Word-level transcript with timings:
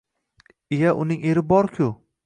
Iya, 0.77 0.95
uning 1.05 1.29
eri 1.33 1.45
bor-g‘u 1.53 1.93